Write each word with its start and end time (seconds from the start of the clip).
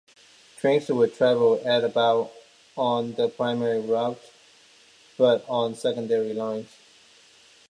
Trains 0.57 0.89
would 0.89 1.13
travel 1.13 1.61
at 1.63 1.83
about 1.83 2.31
on 2.75 3.13
the 3.13 3.29
primary 3.29 3.79
routes, 3.81 4.31
but 5.15 5.47
on 5.47 5.75
secondary 5.75 6.33
lines. 6.33 6.75